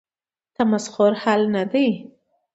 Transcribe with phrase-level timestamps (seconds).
[0.55, 1.87] تمسخر حل نه دی.